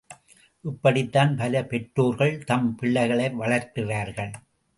இப்படித்தான் 0.65 1.35
பல 1.35 1.63
பெற்றோர்கள் 1.65 2.43
தம், 2.43 2.75
பிள்ளைகளை 2.75 3.27
வளர்க்கிறார்கள். 3.39 4.33